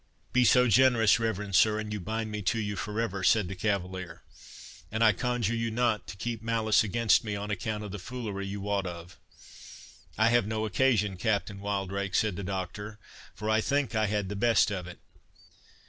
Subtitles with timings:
[0.33, 3.53] "Be so generous, reverend sir, and you bind me to you for ever," said the
[3.55, 4.23] cavalier;
[4.91, 8.47] "and I conjure you not to keep malice against me on account of the foolery
[8.47, 9.19] you wot of."
[10.17, 12.97] "I have no occasion, Captain Wildrake," said the Doctor,
[13.35, 14.97] "for I think I had the best of it."